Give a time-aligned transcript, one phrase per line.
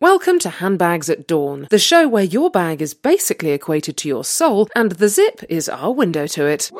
[0.00, 4.22] Welcome to Handbags at Dawn, the show where your bag is basically equated to your
[4.22, 6.70] soul and the zip is our window to it.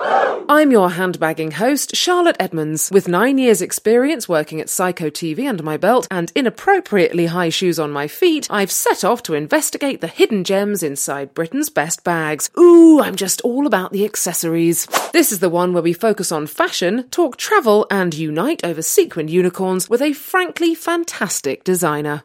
[0.49, 2.91] I'm your handbagging host, Charlotte Edmonds.
[2.93, 7.81] With nine years' experience working at Psycho TV under my belt and inappropriately high shoes
[7.81, 12.49] on my feet, I've set off to investigate the hidden gems inside Britain's best bags.
[12.57, 14.87] Ooh, I'm just all about the accessories.
[15.13, 19.29] This is the one where we focus on fashion, talk travel, and unite over sequined
[19.29, 22.23] unicorns with a frankly fantastic designer.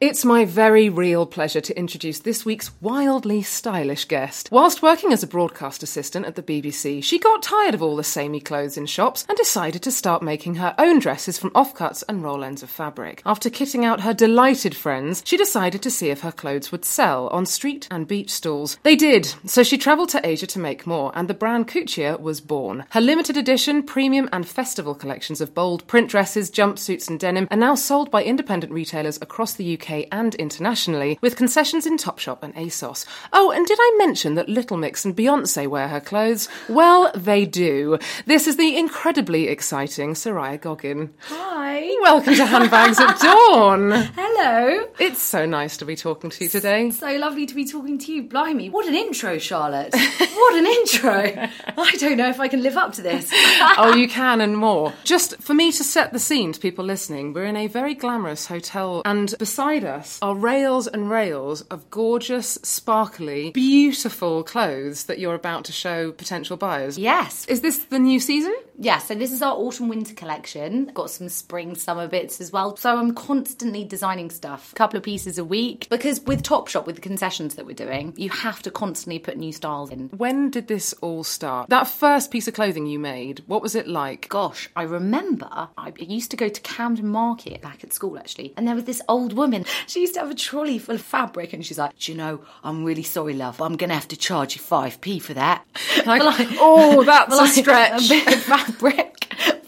[0.00, 4.48] It's my very real pleasure to introduce this week's wildly stylish guest.
[4.50, 8.04] Whilst working as a broadcast assistant at the BBC, she got tired of all the
[8.04, 12.22] samey clothes in shops and decided to start making her own dresses from offcuts and
[12.22, 13.22] roll ends of fabric.
[13.24, 17.28] After kitting out her delighted friends, she decided to see if her clothes would sell
[17.28, 18.78] on street and beach stalls.
[18.82, 22.40] They did, so she travelled to Asia to make more, and the brand Kuccia was
[22.40, 22.84] born.
[22.90, 27.56] Her limited edition, premium, and festival collections of bold print dresses, jumpsuits, and denim are
[27.56, 32.54] now sold by independent retailers across the UK and internationally, with concessions in Topshop and
[32.54, 33.06] ASOS.
[33.32, 36.48] Oh, and did I mention that Little Mix and Beyonce wear her clothes?
[36.68, 37.98] Well, they do.
[38.26, 41.12] This is the incredibly exciting Soraya Goggin.
[41.18, 41.96] Hi.
[42.02, 43.90] Welcome to Handbags at Dawn.
[44.16, 44.88] Hello.
[44.98, 46.90] It's so nice to be talking to you today.
[46.90, 48.22] So lovely to be talking to you.
[48.22, 49.92] Blimey, what an intro, Charlotte.
[49.92, 51.48] what an intro.
[51.76, 53.28] I don't know if I can live up to this.
[53.32, 54.92] oh, you can and more.
[55.04, 58.46] Just for me to set the scene to people listening, we're in a very glamorous
[58.46, 65.34] hotel, and beside us are rails and rails of gorgeous, sparkly, beautiful clothes that you're
[65.34, 66.98] about to show potential buyers.
[66.98, 67.44] yes.
[67.46, 68.54] Is this the new season?
[68.80, 70.86] Yeah, so this is our autumn winter collection.
[70.94, 72.76] Got some spring summer bits as well.
[72.76, 75.88] So I'm constantly designing stuff, a couple of pieces a week.
[75.90, 79.52] Because with Topshop, with the concessions that we're doing, you have to constantly put new
[79.52, 80.08] styles in.
[80.16, 81.68] When did this all start?
[81.70, 84.28] That first piece of clothing you made, what was it like?
[84.28, 88.66] Gosh, I remember I used to go to Camden Market back at school actually, and
[88.68, 89.64] there was this old woman.
[89.88, 92.40] She used to have a trolley full of fabric, and she's like, "Do you know,
[92.62, 95.64] I'm really sorry, love, I'm gonna have to charge you five p for that."
[96.04, 98.10] Like, like- oh, that's a like stretch.
[98.10, 99.17] A fabric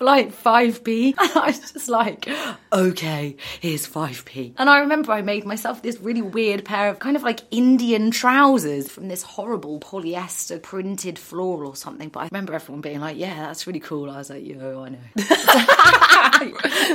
[0.00, 2.26] for like five p, and I was just like,
[2.72, 6.98] "Okay, here's five p." And I remember I made myself this really weird pair of
[7.00, 12.08] kind of like Indian trousers from this horrible polyester printed floral or something.
[12.08, 14.88] But I remember everyone being like, "Yeah, that's really cool." I was like, "Yo, I
[14.88, 15.00] know."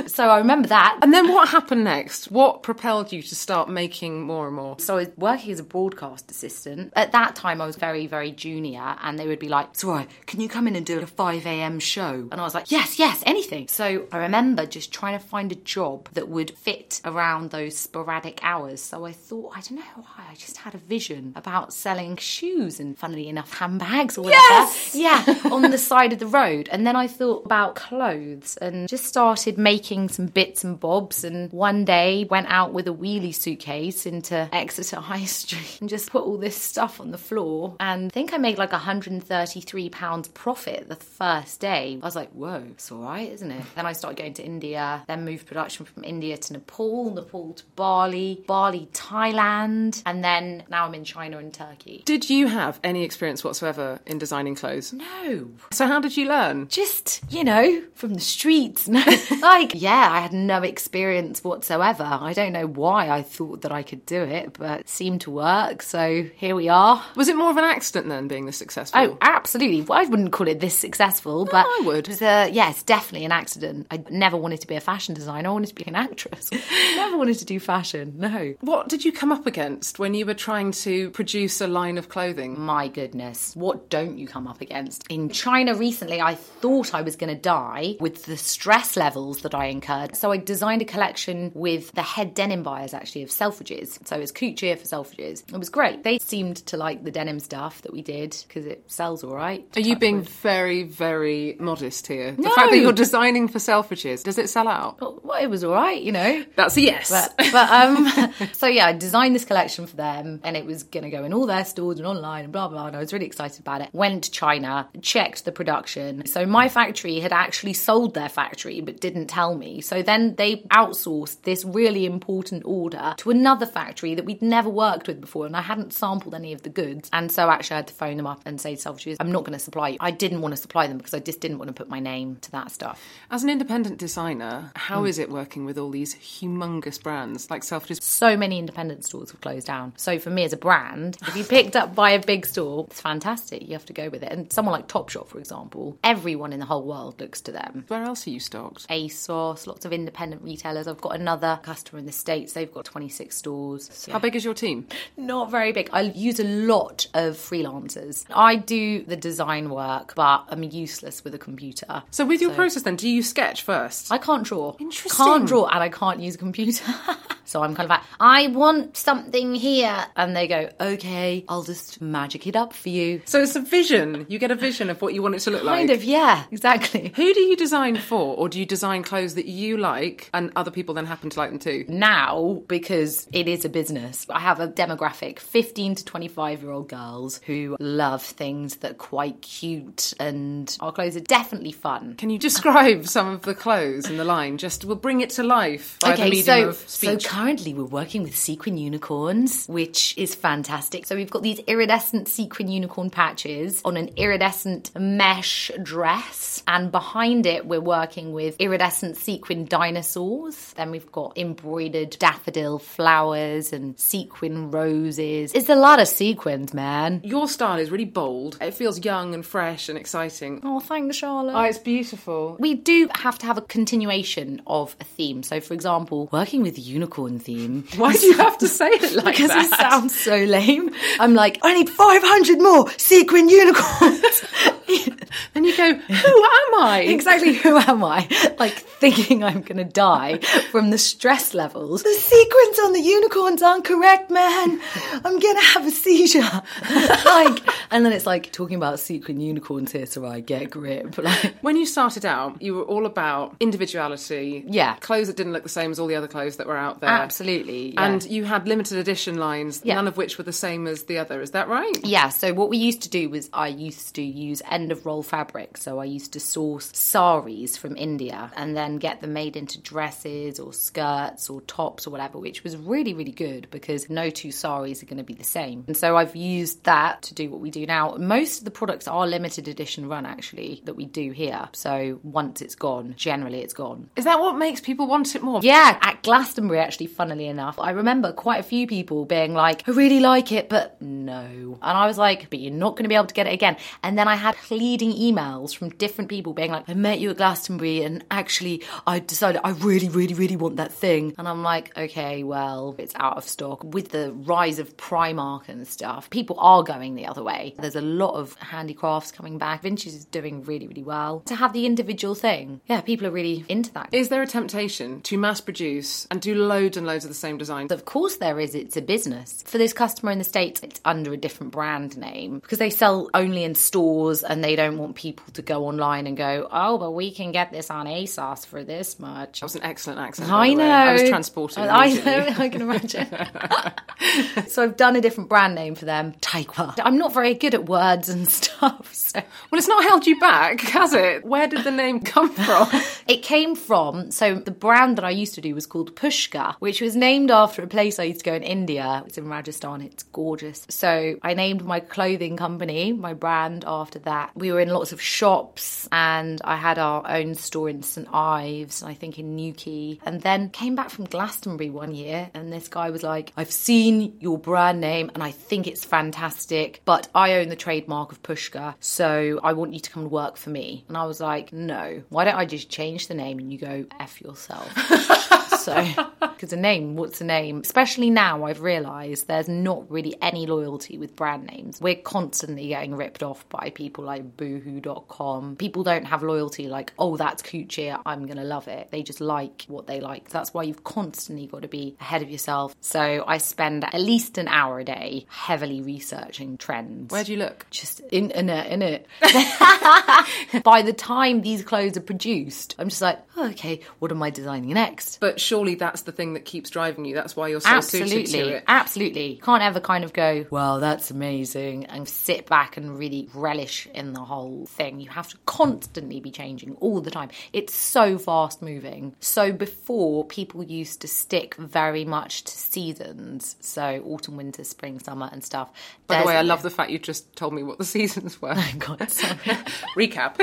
[0.08, 0.98] so I remember that.
[1.00, 2.32] And then what happened next?
[2.32, 4.80] What propelled you to start making more and more?
[4.80, 6.92] So I was working as a broadcast assistant.
[6.96, 10.40] At that time, I was very, very junior, and they would be like, "Sorry, can
[10.40, 11.78] you come in and do a 5 a.m.
[11.78, 15.52] show?" And I was like, "Yes, yes, anything." So I remember just trying to find
[15.52, 18.80] a job that would fit around those sporadic hours.
[18.82, 22.80] So I thought, I don't know why, I just had a vision about selling shoes
[22.80, 24.42] and, funnily enough, handbags or whatever.
[24.42, 24.94] Yes!
[24.94, 26.68] Yeah, on the side of the road.
[26.72, 31.24] And then I thought about clothes and just started making some bits and bobs.
[31.24, 36.10] And one day went out with a wheelie suitcase into Exeter High Street and just
[36.10, 37.76] put all this stuff on the floor.
[37.80, 41.98] And I think I made like £133 profit the first day.
[42.00, 43.64] I was like, whoa, it's all right, isn't it?
[43.74, 47.64] Then I started going to India, then moved production from India to Nepal, Nepal to
[47.74, 50.00] Bali, Bali, Thailand.
[50.06, 52.04] And then now I'm in China and Turkey.
[52.06, 54.92] Did you have any experience whatsoever in designing clothes?
[54.92, 56.68] No, So how did you learn?
[56.68, 59.02] just you know from the streets no
[59.40, 63.82] like yeah i had no experience whatsoever i don't know why i thought that i
[63.82, 67.50] could do it but it seemed to work so here we are Was it more
[67.50, 69.00] of an accident then being this successful?
[69.00, 69.82] Oh, absolutely.
[69.82, 71.98] Well, I wouldn't call it this successful, but I would.
[72.06, 73.86] It was a, yeah, yes, definitely an accident.
[73.90, 75.48] I never wanted to be a fashion designer.
[75.48, 76.50] I wanted to be an actress.
[76.96, 78.14] never wanted to do fashion.
[78.16, 78.54] No.
[78.60, 82.08] What did you come up against when you were trying to produce a line of
[82.08, 82.58] clothing?
[82.60, 85.04] My goodness, what don't you come up against?
[85.08, 89.54] In China recently, I thought I was going to die with the stress levels that
[89.54, 90.16] I incurred.
[90.16, 94.06] So I designed a collection with the head denim buyers actually of Selfridges.
[94.06, 95.42] So it's Kuccia for Selfridges.
[95.52, 96.02] It was great.
[96.02, 99.66] They seemed to like the denim stuff that we did because it sells all right.
[99.76, 102.32] Are you being very, very modest here?
[102.32, 102.54] The No.
[102.54, 105.00] fact you're designing for Selfridges, does it sell out?
[105.00, 106.44] Well, it was all right, you know.
[106.56, 107.10] That's a yes.
[107.10, 111.04] But, but um, so yeah, I designed this collection for them, and it was going
[111.04, 112.86] to go in all their stores and online and blah blah.
[112.86, 113.90] And I was really excited about it.
[113.92, 116.26] Went to China, checked the production.
[116.26, 119.80] So my factory had actually sold their factory, but didn't tell me.
[119.80, 125.06] So then they outsourced this really important order to another factory that we'd never worked
[125.06, 127.08] with before, and I hadn't sampled any of the goods.
[127.12, 129.44] And so actually, I had to phone them up and say to Selfridges, "I'm not
[129.44, 131.68] going to supply you." I didn't want to supply them because I just didn't want
[131.68, 133.02] to put my name to that stuff.
[133.30, 135.06] As an independent designer, how Hmm.
[135.06, 138.02] is it working with all these humongous brands like Selfridges?
[138.02, 139.92] so many independent stores have closed down.
[139.96, 143.00] So for me as a brand, if you picked up by a big store, it's
[143.00, 143.62] fantastic.
[143.62, 144.32] You have to go with it.
[144.32, 147.84] And someone like Topshop, for example, everyone in the whole world looks to them.
[147.88, 148.86] Where else are you stocked?
[148.88, 150.86] ASOS, lots of independent retailers.
[150.88, 152.52] I've got another customer in the States.
[152.52, 153.88] They've got 26 stores.
[153.92, 154.86] So How big is your team?
[155.16, 155.90] not very big.
[155.92, 158.24] I use a lot of freelancers.
[158.34, 162.02] I do the design work, but I'm useless with a computer.
[162.10, 164.12] So with your process then, do you sketch first?
[164.12, 164.76] I can't draw.
[164.78, 165.24] Interesting.
[165.24, 166.84] Can't draw and I can't use a computer.
[167.44, 170.06] so I'm kind of like, I want something here.
[170.16, 173.22] And they go, okay, I'll just magic it up for you.
[173.24, 174.26] So it's a vision.
[174.28, 175.78] You get a vision of what you want it to look like.
[175.78, 177.12] Kind of, yeah, exactly.
[177.14, 180.70] Who do you design for, or do you design clothes that you like and other
[180.70, 181.84] people then happen to like them too?
[181.88, 186.88] Now, because it is a business, I have a demographic 15 to 25 year old
[186.88, 192.14] girls who love things that are quite cute, and our clothes are definitely fun.
[192.16, 194.58] Can you describe some of the clothes in the line?
[194.58, 197.26] Just we'll bring it to life by the Okay, medium so, of so speech.
[197.26, 201.06] currently we're working with sequin unicorns, which is fantastic.
[201.06, 207.46] So we've got these iridescent sequin unicorn patches on an iridescent mesh dress, and behind
[207.46, 210.72] it we're working with iridescent sequin dinosaurs.
[210.74, 215.52] Then we've got embroidered daffodil flowers and sequin roses.
[215.54, 217.20] It's a lot of sequins, man.
[217.24, 218.58] Your style is really bold.
[218.60, 220.60] It feels young and fresh and exciting.
[220.64, 221.54] Oh, thanks, Charlotte.
[221.54, 222.15] Oh, it's beautiful.
[222.58, 225.42] We do have to have a continuation of a theme.
[225.42, 227.84] So, for example, working with unicorn theme.
[227.96, 229.64] Why do you have to say it like because that?
[229.64, 230.90] it sounds so lame.
[231.20, 234.44] I'm like, I need 500 more sequin unicorns.
[235.54, 237.04] And you go, who am I?
[237.08, 238.28] exactly who am I?
[238.58, 240.38] Like thinking I'm going to die
[240.70, 242.02] from the stress levels.
[242.02, 244.80] The sequins on the unicorns aren't correct, man.
[245.24, 246.40] I'm going to have a seizure.
[247.24, 251.16] like, and then it's like talking about sequin unicorns here, so I get grip.
[251.18, 254.64] Like, When you started out, you were all about individuality.
[254.66, 254.96] Yeah.
[254.96, 257.10] Clothes that didn't look the same as all the other clothes that were out there.
[257.10, 257.94] absolutely.
[257.94, 258.04] yeah.
[258.06, 259.94] And you had limited edition lines, Yeah.
[259.94, 261.40] none of which were the same as the other.
[261.40, 261.96] Is that right?
[262.04, 265.15] Yeah, so what we used to do was I used to use end of roll
[265.22, 265.76] fabric.
[265.76, 270.58] So I used to source saris from India and then get them made into dresses
[270.58, 275.02] or skirts or tops or whatever, which was really, really good because no two saris
[275.02, 275.84] are going to be the same.
[275.86, 278.16] And so I've used that to do what we do now.
[278.18, 281.68] Most of the products are limited edition run actually that we do here.
[281.72, 284.10] So once it's gone, generally it's gone.
[284.16, 285.60] Is that what makes people want it more?
[285.62, 289.92] Yeah, at Glastonbury, actually, funnily enough, I remember quite a few people being like, I
[289.92, 291.78] really like it, but no.
[291.82, 293.76] And I was like, but you're not going to be able to get it again.
[294.02, 297.36] And then I had pleading emails from different people being like, I met you at
[297.36, 301.34] Glastonbury and actually I decided I really, really, really want that thing.
[301.38, 303.82] And I'm like, okay, well, it's out of stock.
[303.84, 307.74] With the rise of Primark and stuff, people are going the other way.
[307.78, 309.82] There's a lot of handicrafts coming back.
[309.82, 311.40] Vintage is doing really, really well.
[311.46, 314.08] To have the individual thing, yeah, people are really into that.
[314.12, 317.58] Is there a temptation to mass produce and do loads and loads of the same
[317.58, 317.88] design?
[317.90, 318.74] Of course, there is.
[318.74, 319.62] It's a business.
[319.66, 323.30] For this customer in the States, it's under a different brand name because they sell
[323.34, 327.12] only in stores and they don't want people to go online and go, oh, but
[327.12, 329.60] we can get this on ASOS for this much.
[329.60, 330.50] That was an excellent accent.
[330.50, 330.84] I know.
[330.84, 331.78] I was transported.
[331.78, 332.54] I know.
[332.58, 333.26] I can imagine.
[334.68, 336.94] so I've done a different brand name for them, Taikwa.
[337.02, 339.12] I'm not very good at words and stuff.
[339.14, 341.44] So Well, it's not held you back, has it?
[341.44, 342.88] Where did the name come from?
[343.28, 347.00] It came from, so the brand that I used to do was called Pushka, which
[347.00, 349.22] was named after a place I used to go in India.
[349.26, 350.86] It's in Rajasthan, it's gorgeous.
[350.88, 354.50] So I named my clothing company, my brand, after that.
[354.54, 358.28] We were in lots of shops and I had our own store in St.
[358.32, 360.20] Ives, I think in Newquay.
[360.24, 364.36] And then came back from Glastonbury one year and this guy was like, I've seen
[364.40, 368.94] your brand name and I think it's fantastic, but I own the trademark of Pushka,
[369.00, 371.04] so I want you to come and work for me.
[371.08, 374.06] And I was like, no, why don't I just change the name and you go
[374.20, 374.92] F yourself?
[375.86, 377.80] so, because a name, what's a name?
[377.84, 382.00] Especially now, I've realised there's not really any loyalty with brand names.
[382.00, 385.76] We're constantly getting ripped off by people like boohoo.com.
[385.76, 389.12] People don't have loyalty like, oh, that's Coochie, I'm going to love it.
[389.12, 390.48] They just like what they like.
[390.48, 392.96] That's why you've constantly got to be ahead of yourself.
[393.00, 397.30] So I spend at least an hour a day heavily researching trends.
[397.30, 397.86] Where do you look?
[397.90, 399.26] Just internet, in it.
[400.82, 404.50] By the time these clothes are produced, I'm just like, oh, okay, what am I
[404.50, 405.38] designing next?
[405.38, 407.34] But surely that's the thing that keeps driving you.
[407.34, 408.84] That's why you're so suited to Absolutely, it.
[408.88, 409.60] absolutely.
[409.62, 414.32] Can't ever kind of go, well, that's amazing, and sit back and really relish in
[414.32, 415.20] the whole thing.
[415.20, 417.50] You have to constantly be changing all the time.
[417.74, 419.34] It's so fast moving.
[419.40, 425.50] So before, people used to stick very much to seasons, so autumn, winter, spring, summer,
[425.52, 425.92] and stuff.
[426.26, 428.72] By the way, I love the fact you just told me what the seasons were.
[428.74, 429.56] Oh, God, sorry.
[430.16, 430.56] Recap.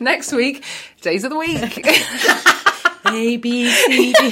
[0.00, 0.64] Next week,
[1.02, 2.54] days of the week.
[3.12, 4.30] A B C D.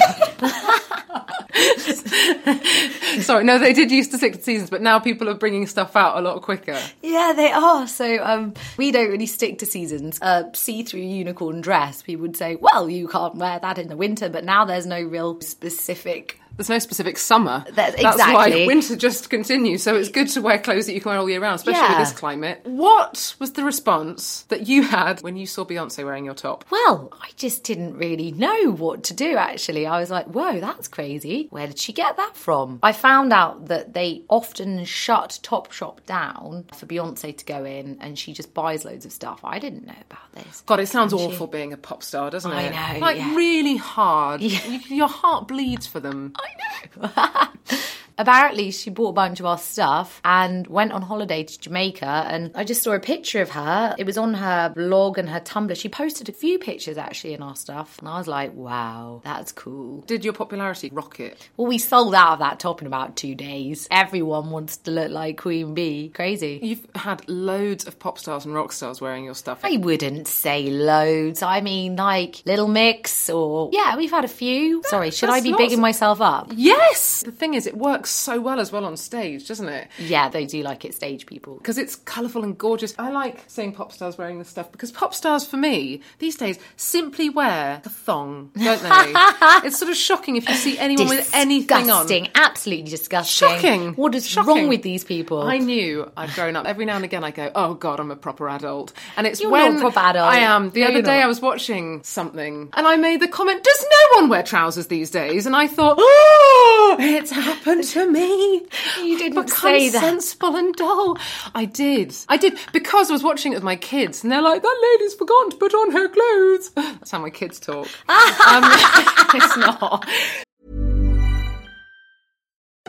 [3.22, 6.18] Sorry, no, they did used to six seasons, but now people are bringing stuff out
[6.18, 6.78] a lot quicker.
[7.02, 7.88] Yeah, they are.
[7.88, 10.18] So um, we don't really stick to seasons.
[10.20, 14.28] A see-through unicorn dress, people would say, well, you can't wear that in the winter,
[14.28, 16.40] but now there's no real specific.
[16.56, 17.64] There's no specific summer.
[17.72, 19.82] That- That's why winter just continues.
[19.82, 21.98] So it's good to wear clothes that you can wear all year round, especially Yeah.
[21.98, 22.60] with this climate.
[22.64, 26.64] What was the response that you had when you saw Beyonce wearing your top?
[26.70, 29.86] Well, I just didn't really know what to do, actually.
[29.86, 31.48] I was like, whoa, that's crazy.
[31.50, 32.78] Where did she get that from?
[32.82, 38.18] I found out that they often shut Topshop down for Beyonce to go in and
[38.18, 39.40] she just buys loads of stuff.
[39.44, 40.62] I didn't know about this.
[40.66, 42.72] God, it sounds awful being a pop star, doesn't it?
[42.72, 43.34] I know, Like yeah.
[43.34, 44.40] really hard.
[44.40, 46.32] You- your heart bleeds for them.
[46.46, 47.78] I know.
[48.18, 52.26] Apparently, she bought a bunch of our stuff and went on holiday to Jamaica.
[52.28, 53.94] And I just saw a picture of her.
[53.98, 55.76] It was on her blog and her Tumblr.
[55.76, 57.98] She posted a few pictures actually in our stuff.
[57.98, 60.02] And I was like, wow, that's cool.
[60.06, 61.48] Did your popularity rocket?
[61.56, 63.86] Well, we sold out of that top in about two days.
[63.90, 66.10] Everyone wants to look like Queen Bee.
[66.14, 66.58] Crazy.
[66.62, 69.60] You've had loads of pop stars and rock stars wearing your stuff.
[69.62, 71.42] I wouldn't say loads.
[71.42, 73.70] I mean, like Little Mix or.
[73.72, 74.82] Yeah, we've had a few.
[74.84, 76.50] Sorry, should I be bigging myself up?
[76.54, 77.22] Yes!
[77.22, 79.88] The thing is, it works so well as well on stage, doesn't it?
[79.98, 81.56] Yeah, they do like it stage people.
[81.56, 82.94] Because it's colourful and gorgeous.
[82.98, 86.58] I like seeing pop stars wearing this stuff because pop stars, for me, these days,
[86.76, 88.88] simply wear a thong, don't they?
[89.66, 92.06] it's sort of shocking if you see anyone with anything on.
[92.06, 92.28] Disgusting.
[92.34, 93.48] Absolutely disgusting.
[93.48, 93.94] Shocking.
[93.94, 94.48] What is Shocking.
[94.48, 95.42] wrong with these people?
[95.42, 96.66] I knew I'd grown up.
[96.66, 99.50] Every now and again, I go, "Oh God, I'm a proper adult." And it's You're
[99.50, 100.30] when proper adult.
[100.30, 100.70] I am.
[100.70, 101.24] The No, other day, not.
[101.24, 105.10] I was watching something, and I made the comment, "Does no one wear trousers these
[105.10, 108.66] days?" And I thought, "Oh, it's happened to me."
[109.02, 110.00] You didn't Become say that.
[110.00, 111.18] sensible and dull.
[111.54, 112.14] I did.
[112.28, 115.14] I did because I was watching it with my kids, and they're like, "That lady's
[115.14, 117.86] forgotten to put on her clothes." That's how my kids talk.
[118.08, 118.64] um,
[119.38, 120.06] it's not.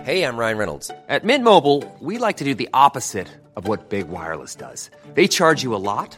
[0.04, 0.90] Hey, I'm Ryan Reynolds.
[1.10, 4.90] At Mint Mobile, we like to do the opposite of what Big Wireless does.
[5.16, 6.18] They charge you a lot,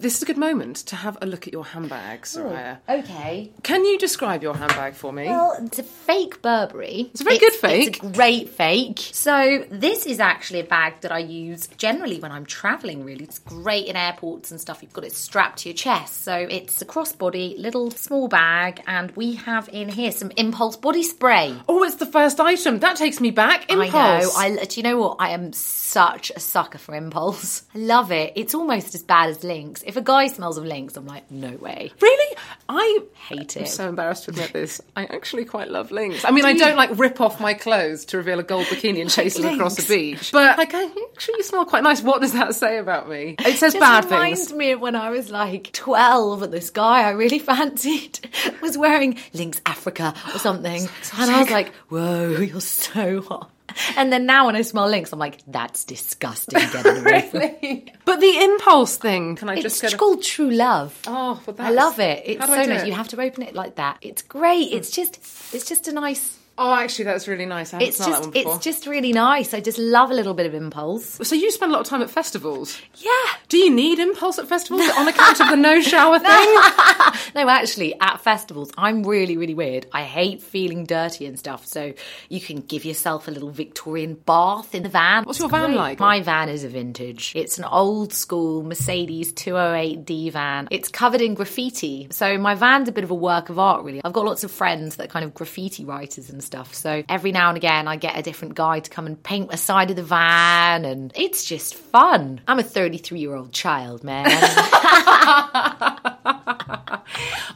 [0.00, 2.78] This is a good moment to have a look at your handbag, oh, Soraya.
[2.88, 3.52] Okay.
[3.62, 5.26] Can you describe your handbag for me?
[5.26, 7.10] Well, it's a fake Burberry.
[7.12, 7.88] It's a very good fake.
[7.88, 8.98] It's a great fake.
[8.98, 13.04] So this is actually a bag that I use generally when I'm traveling.
[13.04, 14.82] Really, it's great in airports and stuff.
[14.82, 19.10] You've got it strapped to your chest, so it's a crossbody little small bag, and
[19.12, 21.54] we have in here some Impulse body spray.
[21.68, 22.78] oh, it's the first item.
[22.80, 23.70] That takes me back.
[23.70, 24.34] Impulse.
[24.36, 24.60] I know.
[24.60, 25.16] I do you know what?
[25.20, 27.62] I am such a sucker for Impulse.
[27.74, 28.32] I love it.
[28.34, 29.82] It's almost as bad as Lynx.
[29.86, 31.90] If a guy smells of Lynx, I'm like, no way.
[32.00, 32.36] Really?
[32.68, 33.60] I Hate it.
[33.60, 34.80] I'm so embarrassed to admit this.
[34.94, 36.24] I actually quite love Lynx.
[36.24, 39.10] I mean, I don't like rip off my clothes to reveal a gold bikini and
[39.10, 39.88] chase them across Lynx.
[39.88, 40.32] the beach.
[40.32, 42.02] But like, I actually you smell quite nice.
[42.02, 43.36] What does that say about me?
[43.38, 44.52] It says Just bad reminds things.
[44.52, 48.20] me of when I was like 12 and this guy I really fancied
[48.62, 50.82] was wearing Lynx Africa or something.
[51.18, 53.50] and I was like, whoa, you're so hot.
[53.96, 56.58] And then now when I smell Lynx, I'm like, that's disgusting.
[56.58, 57.92] Get it away from me.
[58.04, 60.98] But the impulse thing, can I just It's get a- called True Love.
[61.06, 62.22] Oh, well, I love it.
[62.26, 62.82] It's so nice.
[62.82, 62.86] it?
[62.86, 63.98] You have to open it like that.
[64.00, 64.72] It's great.
[64.72, 65.02] It's hmm.
[65.02, 65.16] just,
[65.54, 66.38] it's just a nice.
[66.56, 67.72] Oh, actually, that's really nice.
[67.72, 68.54] I haven't It's smelled just, that one before.
[68.56, 69.52] it's just really nice.
[69.54, 71.18] I just love a little bit of impulse.
[71.26, 72.80] So you spend a lot of time at festivals.
[72.96, 73.10] Yeah.
[73.48, 76.30] Do you need impulse at festivals on account of the no shower thing?
[77.34, 79.86] No, actually, at festivals, I'm really, really weird.
[79.92, 81.66] I hate feeling dirty and stuff.
[81.66, 81.92] So
[82.28, 85.24] you can give yourself a little Victorian bath in the van.
[85.24, 85.76] What's your van great.
[85.76, 85.98] like?
[86.00, 87.32] My van is a vintage.
[87.34, 90.68] It's an old school Mercedes 208D van.
[90.70, 92.06] It's covered in graffiti.
[92.10, 94.00] So my van's a bit of a work of art, really.
[94.04, 96.74] I've got lots of friends that are kind of graffiti writers and stuff.
[96.74, 99.56] So every now and again, I get a different guy to come and paint a
[99.56, 102.40] side of the van, and it's just fun.
[102.46, 104.26] I'm a 33 year old child, man.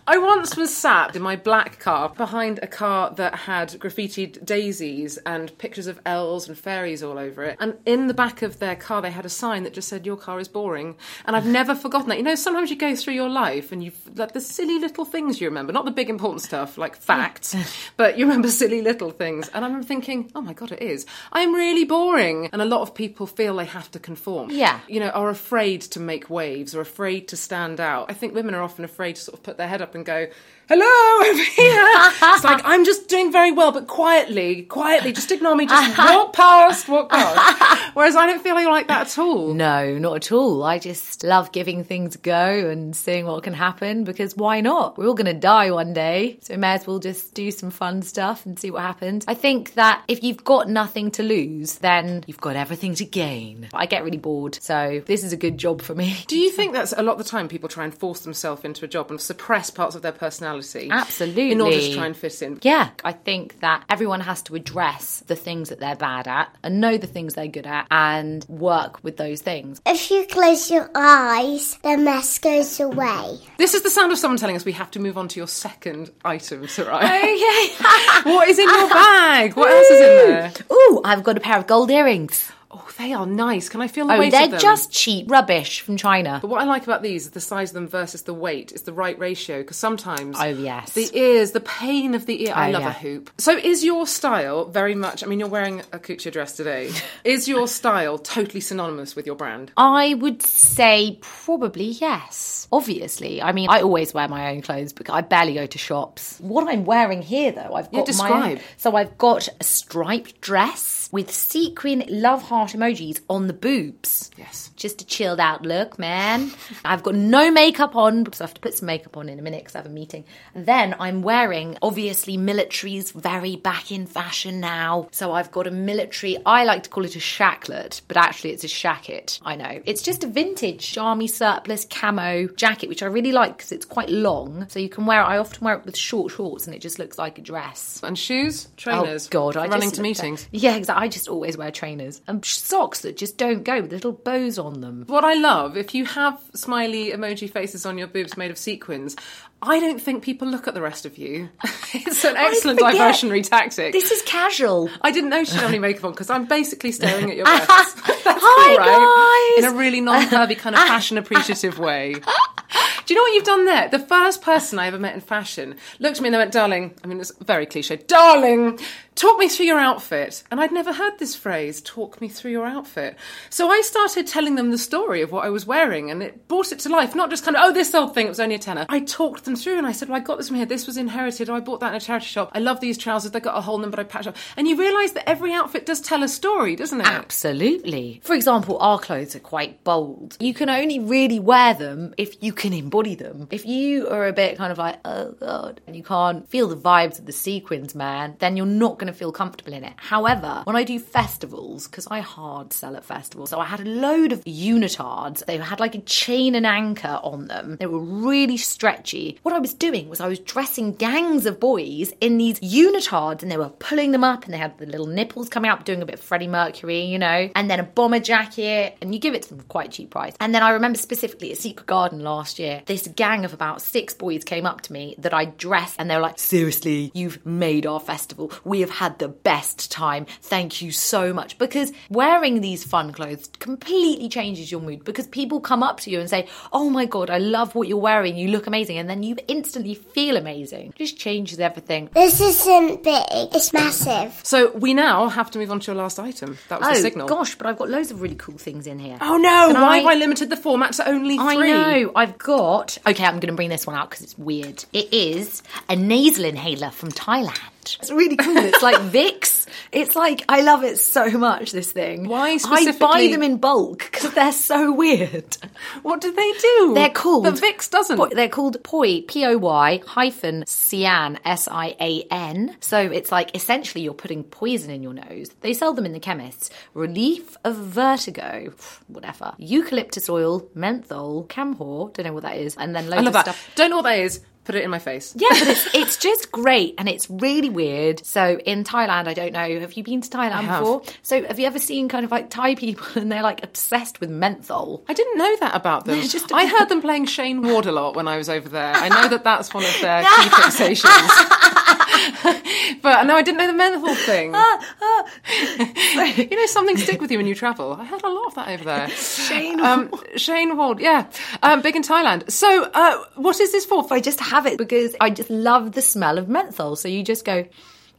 [0.06, 5.18] I once was sat in my black car behind a car that had graffitied daisies
[5.18, 7.56] and pictures of elves and fairies all over it.
[7.60, 10.16] And in the back of their car, they had a sign that just said, Your
[10.16, 10.96] car is boring.
[11.24, 12.18] And I've never forgotten that.
[12.18, 15.40] You know, sometimes you go through your life and you've like the silly little things
[15.40, 17.54] you remember, not the big important stuff like facts,
[17.96, 19.48] but you remember silly little things.
[19.48, 21.06] And I remember thinking, Oh my God, it is.
[21.32, 22.48] I'm really boring.
[22.52, 24.50] And a lot of people feel they have to conform.
[24.50, 24.80] Yeah.
[24.88, 28.10] You know, are afraid to make waves or afraid to stand out.
[28.10, 30.26] I think women are often afraid to sort of put their head up and go,
[30.68, 31.84] hello, over here.
[32.34, 36.34] it's like, I'm just doing very well, but quietly, quietly, just ignore me, just walk
[36.34, 37.94] past, walk past.
[37.94, 39.54] Whereas I don't feel like that at all.
[39.54, 40.62] No, not at all.
[40.62, 44.98] I just love giving things a go and seeing what can happen because why not?
[44.98, 46.38] We're all going to die one day.
[46.42, 49.24] So we may as well just do some fun stuff and see what happens.
[49.26, 53.68] I think that if you've got nothing to lose, then you've got everything to gain.
[53.72, 54.58] I get really bored.
[54.60, 56.24] So this is a good job for me.
[56.26, 58.84] Do you think that's a lot of the time people try and force themselves into
[58.84, 60.57] a job and suppress parts of their personality?
[60.90, 61.52] Absolutely.
[61.52, 62.58] In order to try and fit in?
[62.62, 66.80] Yeah, I think that everyone has to address the things that they're bad at and
[66.80, 69.80] know the things they're good at and work with those things.
[69.86, 73.38] If you close your eyes, the mess goes away.
[73.56, 75.48] This is the sound of someone telling us we have to move on to your
[75.48, 77.08] second item, Soraya.
[77.38, 77.68] Okay.
[78.34, 79.54] what is in your bag?
[79.54, 80.52] What else is in there?
[80.72, 82.50] Ooh, I've got a pair of gold earrings.
[82.70, 83.70] Oh, they are nice.
[83.70, 84.60] Can I feel the Oh, weight they're of them?
[84.60, 86.38] just cheap rubbish from China.
[86.42, 88.72] But what I like about these is the size of them versus the weight.
[88.72, 90.92] It's the right ratio because sometimes Oh, yes.
[90.92, 92.52] the ears, the pain of the ear.
[92.54, 92.90] I Oh, love yeah.
[92.90, 93.30] a hoop.
[93.38, 95.24] So is your style very much?
[95.24, 96.90] I mean, you're wearing a Kuccia dress today.
[97.24, 99.72] is your style totally synonymous with your brand?
[99.78, 102.68] I would say probably yes.
[102.70, 106.36] Obviously, I mean, I always wear my own clothes because I barely go to shops.
[106.38, 108.58] What I'm wearing here, though, I've Yeah, got my describe.
[108.58, 108.60] own.
[108.76, 114.30] So I've got a striped dress with sequin love heart emojis on the boobs.
[114.36, 114.70] Yes.
[114.76, 116.50] Just a chilled out look, man.
[116.84, 119.42] I've got no makeup on because I have to put some makeup on in a
[119.42, 120.24] minute because I have a meeting.
[120.54, 125.08] And then I'm wearing, obviously, military's very back in fashion now.
[125.10, 128.64] So I've got a military, I like to call it a shacklet, but actually it's
[128.64, 129.40] a shacket.
[129.44, 129.80] I know.
[129.84, 134.10] It's just a vintage army surplus camo jacket, which I really like because it's quite
[134.10, 134.66] long.
[134.68, 135.24] So you can wear it.
[135.24, 138.00] I often wear it with short shorts and it just looks like a dress.
[138.02, 139.26] And shoes, trainers.
[139.26, 139.56] Oh God!
[139.56, 140.48] I running to meetings.
[140.52, 141.04] Yeah, exactly.
[141.04, 144.80] I just always wear trainers and socks that just don't go with little bows on
[144.80, 145.04] them.
[145.06, 149.16] What I love, if you have smiley emoji faces on your boobs made of sequins,
[149.60, 151.48] I don't think people look at the rest of you.
[151.92, 153.92] it's an excellent diversionary tactic.
[153.92, 154.88] This is casual.
[155.02, 158.00] I didn't know she had any makeup on because I'm basically staring at your breasts.
[158.24, 159.56] That's Hi, all right.
[159.58, 159.64] guys.
[159.64, 162.14] In a really non-pervy kind of fashion appreciative way.
[162.14, 163.88] Do you know what you've done there?
[163.88, 166.94] The first person I ever met in fashion looked at me and they went, darling,
[167.02, 168.78] I mean, it's very cliche, darling,
[169.18, 170.44] talk me through your outfit.
[170.50, 173.16] And I'd never heard this phrase, talk me through your outfit.
[173.50, 176.72] So I started telling them the story of what I was wearing and it brought
[176.72, 177.14] it to life.
[177.14, 178.86] Not just kind of, oh, this old thing, it was only a tenner.
[178.88, 180.66] I talked them through and I said, well, I got this from here.
[180.66, 181.50] This was inherited.
[181.50, 182.52] I bought that in a charity shop.
[182.54, 183.32] I love these trousers.
[183.32, 184.36] They got a hole in them, but I patched up.
[184.56, 187.06] And you realise that every outfit does tell a story, doesn't it?
[187.06, 188.20] Absolutely.
[188.22, 190.36] For example, our clothes are quite bold.
[190.38, 193.48] You can only really wear them if you can embody them.
[193.50, 196.76] If you are a bit kind of like, oh God, and you can't feel the
[196.76, 199.94] vibes of the sequins, man, then you're not going to feel comfortable in it.
[199.96, 203.84] However, when I do festivals, because I hard sell at festivals, so I had a
[203.84, 205.44] load of unitards.
[205.44, 207.76] They had like a chain and anchor on them.
[207.78, 209.38] They were really stretchy.
[209.42, 213.50] What I was doing was I was dressing gangs of boys in these unitards and
[213.50, 216.06] they were pulling them up and they had the little nipples coming out, doing a
[216.06, 219.42] bit of Freddie Mercury, you know, and then a bomber jacket, and you give it
[219.42, 220.34] to them for quite a cheap price.
[220.40, 224.14] And then I remember specifically at Secret Garden last year, this gang of about six
[224.14, 227.86] boys came up to me that I dressed and they were like, seriously, you've made
[227.86, 228.52] our festival.
[228.64, 230.26] We have had the best time.
[230.42, 231.56] Thank you so much.
[231.56, 236.18] Because wearing these fun clothes completely changes your mood because people come up to you
[236.18, 238.36] and say, oh my God, I love what you're wearing.
[238.36, 238.98] You look amazing.
[238.98, 240.88] And then you instantly feel amazing.
[240.88, 242.10] It just changes everything.
[242.12, 244.40] This isn't big, it's massive.
[244.42, 246.58] So we now have to move on to your last item.
[246.68, 247.28] That was oh the signal.
[247.28, 249.18] gosh, but I've got loads of really cool things in here.
[249.20, 249.72] Oh no!
[249.72, 251.46] Can Why I- have I limited the format to only three?
[251.46, 252.12] I know.
[252.16, 252.98] I've got.
[253.06, 254.84] Okay, I'm going to bring this one out because it's weird.
[254.92, 257.60] It is a nasal inhaler from Thailand.
[257.82, 258.56] It's really cool.
[258.56, 259.66] It's like Vicks.
[259.92, 261.72] It's like I love it so much.
[261.72, 262.28] This thing.
[262.28, 263.06] Why specifically?
[263.06, 265.56] I buy them in bulk because they're so weird.
[266.02, 266.92] What do they do?
[266.94, 267.44] They're called.
[267.44, 268.16] But Vicks doesn't.
[268.18, 272.76] Po- They're called Poi, P O Y hyphen Sian, S I A N.
[272.80, 275.48] So it's like essentially you're putting poison in your nose.
[275.62, 276.68] They sell them in the chemists.
[276.92, 278.72] Relief of vertigo,
[279.08, 279.54] whatever.
[279.58, 282.10] Eucalyptus oil, menthol, camphor.
[282.12, 283.42] don't know what that is, and then loads I love of that.
[283.54, 283.70] stuff.
[283.76, 284.40] Don't know what that is.
[284.68, 285.32] Put it in my face.
[285.34, 288.22] Yeah, but it's it's just great and it's really weird.
[288.26, 289.80] So in Thailand, I don't know.
[289.80, 290.80] Have you been to Thailand have.
[290.80, 291.02] before?
[291.22, 294.28] So have you ever seen kind of like Thai people and they're like obsessed with
[294.28, 295.04] menthol?
[295.08, 296.20] I didn't know that about them.
[296.28, 298.92] Just- I heard them playing Shayne Ward a lot when I was over there.
[298.92, 301.74] I know that that's one of their key fixations.
[303.02, 304.54] but no, I didn't know the menthol thing.
[306.50, 307.92] you know, something stick with you when you travel.
[307.92, 309.08] I heard a lot of that over there.
[309.08, 311.26] Shayne um, Shayne Ward, yeah,
[311.62, 312.50] um, big in Thailand.
[312.50, 314.06] So, uh, what is this for?
[314.10, 316.96] I just have it because I just love the smell of menthol.
[316.96, 317.66] So you just go,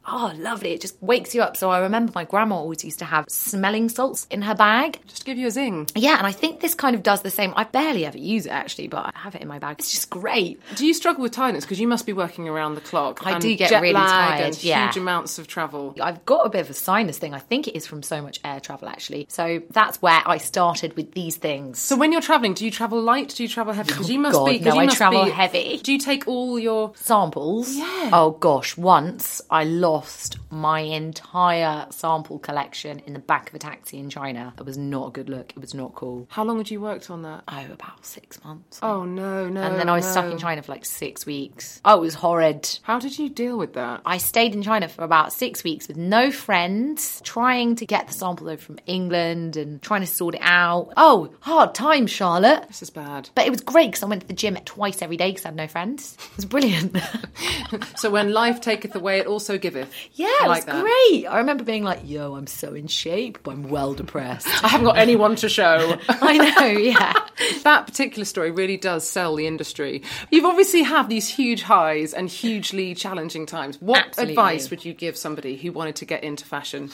[0.09, 0.71] oh, lovely.
[0.71, 1.57] It just wakes you up.
[1.57, 4.99] So I remember my grandma always used to have smelling salts in her bag.
[5.07, 5.87] Just to give you a zing.
[5.95, 7.53] Yeah, and I think this kind of does the same.
[7.55, 9.77] I barely ever use it actually, but I have it in my bag.
[9.79, 10.61] It's just great.
[10.75, 13.25] Do you struggle with tiredness because you must be working around the clock?
[13.25, 14.87] I do get really tired, and yeah.
[14.87, 15.95] huge amounts of travel.
[16.01, 17.33] I've got a bit of a sinus thing.
[17.33, 19.27] I think it is from so much air travel actually.
[19.29, 21.79] So that's where I started with these things.
[21.79, 23.29] So when you're traveling, do you travel light?
[23.35, 23.89] Do you travel heavy?
[23.89, 24.59] Because oh, you must God, be.
[24.59, 25.77] no, you I must travel be- heavy.
[25.83, 26.93] Do you take all your?
[27.09, 27.75] samples.
[27.75, 28.11] Yeah.
[28.13, 29.98] Oh gosh, once I lost
[30.49, 34.53] my entire sample collection in the back of a taxi in China.
[34.57, 35.51] It was not a good look.
[35.51, 36.27] It was not cool.
[36.29, 37.43] How long had you worked on that?
[37.47, 38.79] Oh, about six months.
[38.81, 39.61] Oh no, no.
[39.61, 41.81] and then I was stuck in China for like six weeks.
[41.85, 42.79] Oh, it was horrid.
[42.83, 44.01] How did you deal with that?
[44.05, 48.13] I stayed in China for about six weeks with no friends, trying to get the
[48.13, 50.93] sample over from England and trying to sort it out.
[50.97, 52.67] Oh, hard time, Charlotte.
[52.67, 53.29] This is bad.
[53.35, 55.49] But it was great because I went to the gym twice every day because I
[55.49, 56.17] had no friends.
[56.31, 56.97] It was brilliant.
[57.95, 59.88] So when life taketh away, it also giveth.
[60.13, 60.81] Yeah, I it like was that.
[60.81, 61.25] great.
[61.27, 64.47] I remember being like, yo, I'm so in shape, but I'm well depressed.
[64.63, 65.97] I haven't got anyone to show.
[66.09, 67.13] I know, yeah.
[67.63, 70.03] that particular story really does sell the industry.
[70.31, 73.81] You've obviously had these huge highs and hugely challenging times.
[73.81, 74.33] What Absolutely.
[74.33, 76.89] advice would you give somebody who wanted to get into fashion?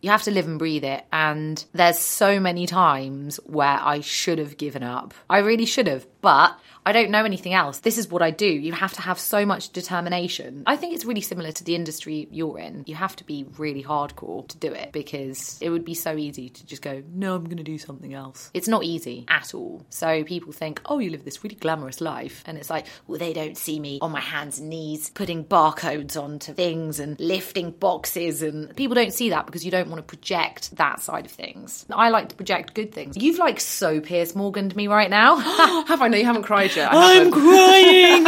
[0.00, 1.04] You have to live and breathe it.
[1.12, 5.14] And there's so many times where I should have given up.
[5.28, 6.58] I really should have, but
[6.90, 7.78] I don't know anything else.
[7.78, 8.46] This is what I do.
[8.48, 10.64] You have to have so much determination.
[10.66, 12.82] I think it's really similar to the industry you're in.
[12.88, 16.48] You have to be really hardcore to do it because it would be so easy
[16.48, 18.50] to just go, no, I'm going to do something else.
[18.54, 19.86] It's not easy at all.
[19.88, 22.42] So people think, oh, you live this really glamorous life.
[22.44, 26.20] And it's like, well, they don't see me on my hands and knees putting barcodes
[26.20, 28.42] onto things and lifting boxes.
[28.42, 31.86] And people don't see that because you don't want to project that side of things.
[31.88, 33.16] I like to project good things.
[33.16, 35.36] You've like so Piers Morgan to me right now.
[35.86, 36.08] Have I?
[36.08, 36.79] No, you haven't cried yet.
[36.90, 38.26] I I'm crying.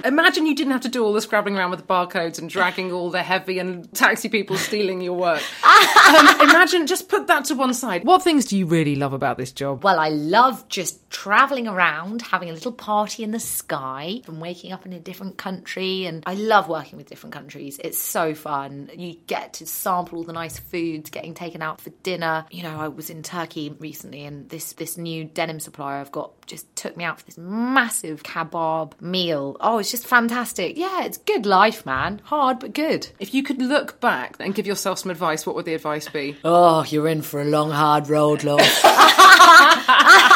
[0.04, 2.92] Imagine you didn't have to do all the scrabbling around with the barcodes and dragging
[2.92, 5.42] all the heavy and taxi people stealing your work.
[5.64, 8.04] um, imagine, just put that to one side.
[8.04, 9.84] What things do you really love about this job?
[9.84, 14.72] Well, I love just traveling around, having a little party in the sky, and waking
[14.72, 16.06] up in a different country.
[16.06, 17.80] And I love working with different countries.
[17.82, 18.90] It's so fun.
[18.96, 22.46] You get to sample all the nice foods, getting taken out for dinner.
[22.50, 26.35] You know, I was in Turkey recently, and this this new denim supplier I've got
[26.46, 29.56] just took me out for this massive kebab meal.
[29.60, 30.76] Oh, it's just fantastic.
[30.76, 32.20] Yeah, it's good life, man.
[32.24, 33.08] Hard but good.
[33.18, 36.36] If you could look back and give yourself some advice, what would the advice be?
[36.44, 38.60] Oh, you're in for a long, hard road, love.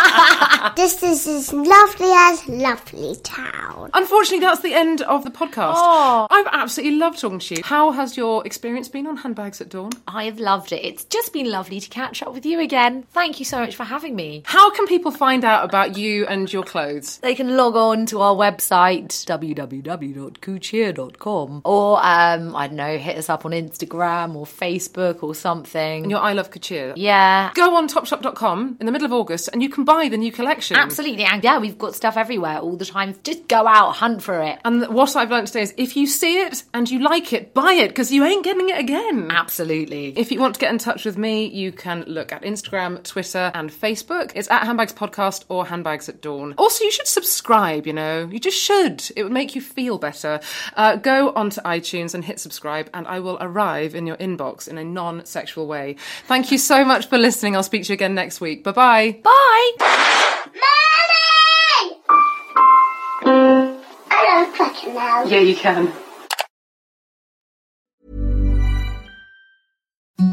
[0.77, 3.91] This is as lovely as lovely town.
[3.95, 5.75] Unfortunately, that's the end of the podcast.
[5.77, 6.27] Oh.
[6.31, 7.63] I've absolutely loved talking to you.
[7.63, 9.91] How has your experience been on Handbags at Dawn?
[10.09, 10.85] I've loved it.
[10.85, 13.05] It's just been lovely to catch up with you again.
[13.13, 14.43] Thank you so much for having me.
[14.47, 17.19] How can people find out about you and your clothes?
[17.19, 23.29] They can log on to our website, www.kuccia.com, or, um, I don't know, hit us
[23.29, 26.03] up on Instagram or Facebook or something.
[26.03, 26.95] And Your I Love Kuccia.
[26.97, 27.51] yeah.
[27.55, 30.50] Go on Topshop.com in the middle of August and you can buy the new collection.
[30.77, 31.25] Absolutely.
[31.25, 33.15] And yeah, we've got stuff everywhere all the time.
[33.25, 34.59] Just go out, hunt for it.
[34.65, 37.73] And what I've learned today is if you see it and you like it, buy
[37.75, 39.31] it because you ain't getting it again.
[39.31, 40.19] Absolutely.
[40.19, 43.51] If you want to get in touch with me, you can look at Instagram, Twitter,
[43.55, 44.33] and Facebook.
[44.35, 46.55] It's at Handbags Podcast or Handbags at Dawn.
[46.59, 49.05] Also, you should subscribe, you know, you just should.
[49.17, 50.41] It would make you feel better.
[50.77, 54.79] Uh, go onto iTunes and hit subscribe, and I will arrive in your inbox in
[54.79, 55.97] a non sexual way.
[56.27, 57.57] Thank you so much for listening.
[57.57, 58.65] I'll speak to you again next week.
[58.65, 60.37] Bye bye bye.
[60.47, 62.01] Mommy!
[63.27, 65.25] I don't fucking know.
[65.27, 65.93] Yeah, you can.